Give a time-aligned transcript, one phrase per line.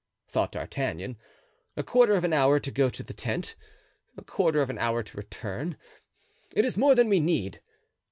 [0.27, 1.15] thought D'Artagnan;
[1.77, 3.53] "a quarter of an hour to go to the tent,
[4.17, 5.77] a quarter of an hour to return;
[6.55, 7.61] it is more than we need."